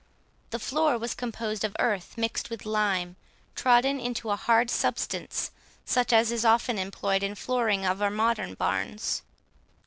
The 0.49 0.57
floor 0.57 0.97
was 0.97 1.13
composed 1.13 1.63
of 1.63 1.75
earth 1.77 2.17
mixed 2.17 2.49
with 2.49 2.65
lime, 2.65 3.17
trodden 3.53 3.99
into 3.99 4.31
a 4.31 4.35
hard 4.35 4.71
substance, 4.71 5.51
such 5.85 6.11
as 6.11 6.31
is 6.31 6.43
often 6.43 6.79
employed 6.79 7.21
in 7.21 7.35
flooring 7.35 7.85
our 7.85 8.09
modern 8.09 8.55
barns. 8.55 9.21